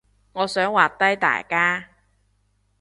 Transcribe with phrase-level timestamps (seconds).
[0.33, 1.89] 我想畫低大家